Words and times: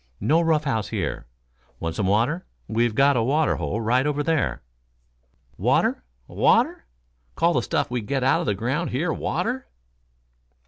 "No 0.19 0.41
rough 0.41 0.63
house 0.63 0.87
here. 0.87 1.27
Want 1.79 1.93
some 1.93 2.07
water? 2.07 2.43
We've 2.67 2.95
got 2.95 3.15
a 3.15 3.21
water 3.21 3.57
hole 3.57 3.79
right 3.79 4.07
over 4.07 4.23
there." 4.23 4.63
"Water? 5.59 6.03
Water? 6.27 6.85
Call 7.35 7.53
the 7.53 7.61
stuff 7.61 7.91
we 7.91 8.01
get 8.01 8.23
out 8.23 8.39
of 8.39 8.47
the 8.47 8.55
ground 8.55 8.89
here 8.89 9.13
water?" 9.13 9.67